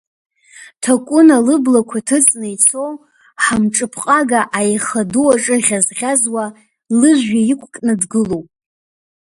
Ҭакәына 0.81 1.37
лыблақәа 1.45 1.99
ҭыҵны 2.07 2.47
ицо, 2.55 2.85
ҳамҿыԥҟага 3.43 4.41
аиха 4.59 5.01
ду 5.11 5.25
аҿы 5.33 5.55
ӷьазӷьазуа, 5.65 6.45
лыжәҩа 6.99 7.41
иқәкны 7.53 7.93
дгылоуп… 8.01 8.47